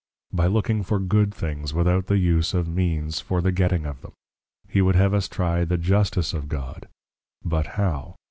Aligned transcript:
By 0.33 0.47
looking 0.47 0.81
for 0.81 0.97
good 0.99 1.31
things, 1.31 1.75
without 1.75 2.07
the 2.07 2.17
use 2.17 2.55
of 2.55 2.67
Means 2.67 3.19
for 3.19 3.39
the 3.39 3.51
getting 3.51 3.85
of 3.85 4.01
them. 4.01 4.13
He 4.67 4.81
would 4.81 4.95
have 4.95 5.13
us 5.13 5.27
trie 5.27 5.63
the 5.63 5.77
Justice 5.77 6.33
of 6.33 6.49
God; 6.49 6.87
but 7.45 7.67
how? 7.77 8.15